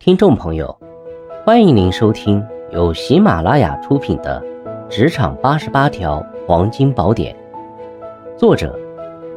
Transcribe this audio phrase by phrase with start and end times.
[0.00, 0.78] 听众朋友，
[1.44, 4.40] 欢迎您收听由喜马拉雅出品的
[4.88, 7.36] 《职场八十八条黄金宝典》，
[8.38, 8.78] 作者：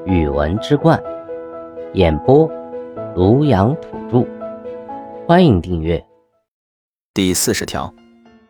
[0.05, 1.01] 语文之冠，
[1.93, 2.47] 演播：
[3.15, 4.27] 庐阳土著。
[5.27, 6.01] 欢迎订阅。
[7.15, 7.91] 第四十条，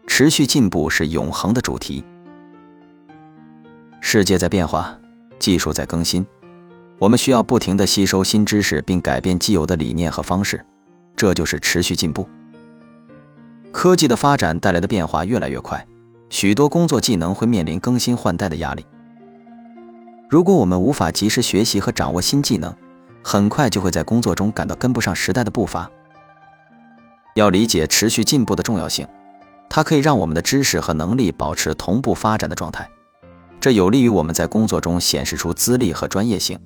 [0.05, 2.03] 持续进步是永恒的主题。
[4.01, 4.99] 世界在变化，
[5.39, 6.27] 技术在更新，
[6.99, 10.63] 我们需要不停地吸收新知识，并改变既有的理念和方式。
[11.21, 12.27] 这就是持续进步。
[13.71, 15.85] 科技的发展带来的变化越来越快，
[16.31, 18.83] 许多工作技能会面临更新换代的压力。
[20.27, 22.75] 如果我们无法及时学习和掌握新技能，
[23.23, 25.91] 很快就会在工作中感到跟不上时代的步伐。
[27.35, 29.07] 要理解持续进步的重要性，
[29.69, 32.89] 它可以让我们的知识和能力保持同步发展的状态，
[33.59, 36.57] 这有利于我们在工作中显示出资历和专业性。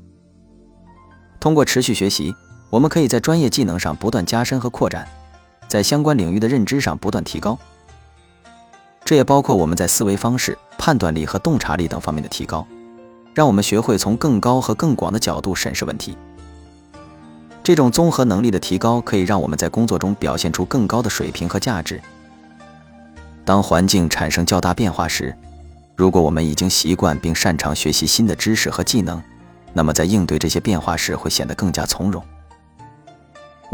[1.41, 2.33] 通过持续学习。
[2.69, 5.07] 我们可以在专业技能上不断加深和扩展，
[5.67, 7.57] 在相关领域的认知上不断提高。
[9.03, 12.65] 这也包括我们在思维方式、判断力和洞察力等方面的提高，
[13.33, 16.17] 让我们学会从更高和更广的角度审视问题。
[17.63, 22.01] 这种综合能力的提高，可以让我们在工作中表现出更高的水平和价值。
[23.43, 25.35] 当环境产生较大变化时，
[25.95, 29.21] 如果我们已经习惯并擅长学习新的知识和技能，
[29.71, 32.23] 那么在应对这些变化时会显得更加从容。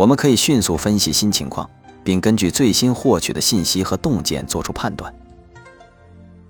[0.01, 1.69] 我们可以迅速分析新情况，
[2.03, 5.13] 并根据最新获取的信息和洞见做出判断。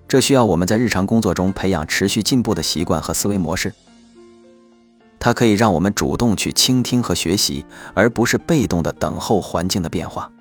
[0.08, 3.74] 这需要我们在日常工作中培养持续进步的习惯和思维模式。
[5.20, 10.32] 它可以让我们主动去倾听和学习，而不是被动的等候环境的变化。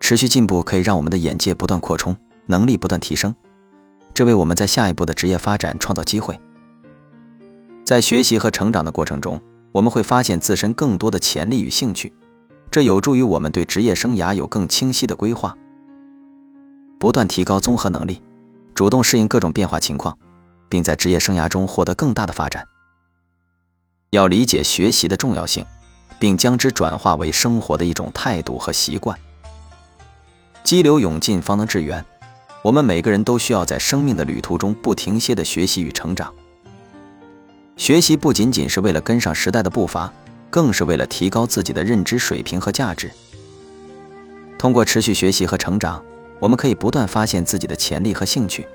[0.00, 3.34] 持续进步可以让我们的眼界不断扩充，能力不断提升，
[4.14, 6.40] 这为我们在下一步的职业发展创造机会。
[7.84, 9.38] 在学习和成长的过程中。
[9.76, 12.10] 我们会发现自身更多的潜力与兴趣，
[12.70, 15.54] 这有助于我们对职业生涯有更清晰的规划，
[16.98, 18.22] 不断提高综合能力，
[18.74, 20.16] 主动适应各种变化情况，
[20.70, 22.66] 并在职业生涯中获得更大的发展。
[24.12, 25.62] 要理解学习的重要性，
[26.18, 29.18] 并将之转化为生活的一种态度和习惯。
[30.64, 32.02] 激流勇进方能致远，
[32.62, 36.32] 我们每个人都需要在生命的旅途中不停歇的学习与成长。
[37.76, 40.10] 学习不仅仅是为了跟上时代的步伐，
[40.48, 43.10] 更是为了提高自己的认知水平和价值。
[44.58, 46.02] 通过持续学习和成长，
[46.40, 48.66] 我们可以不断发现自己的潜力和兴趣，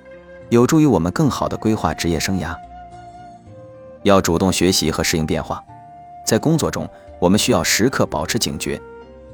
[0.50, 2.56] 有助于我们更好地规划职业生涯。
[4.03, 5.63] 要主动学习和适应变化，
[6.25, 6.88] 在工作中，
[7.19, 8.79] 我们需要时刻保持警觉，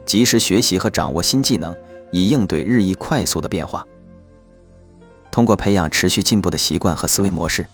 [0.05, 1.75] 及时学习和掌握新技能，
[2.11, 3.85] 以应对日益快速的变化。
[5.29, 7.67] 通过培养持续进步的习惯和思维模式。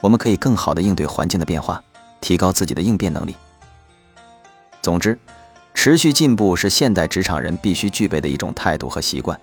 [0.00, 1.82] 我们可以更好的应对环境的变化，
[2.20, 3.34] 提高自己的应变能力。
[4.80, 5.18] 总之，
[5.74, 9.38] 持续进步是现代职场人必须具备的一种态度和习惯。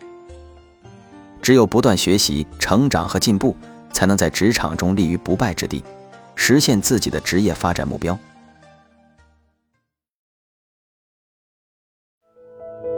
[1.42, 3.56] 只有不断学习、成长和进步，
[3.92, 5.84] 才能在职场中立于不败之地，
[6.36, 8.18] 实现自己的职业发展目标。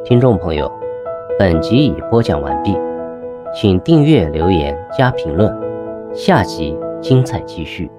[0.06, 0.72] 听众朋友，
[1.38, 2.74] 本集已播讲完毕，
[3.54, 5.54] 请订阅、留言、加评论，
[6.16, 6.78] 下集。
[7.02, 7.90] 精彩继续。